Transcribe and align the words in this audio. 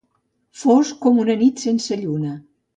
Fosc 0.61 0.97
com 1.05 1.21
una 1.25 1.37
nit 1.45 1.63
sense 1.67 2.01
lluna. 2.03 2.37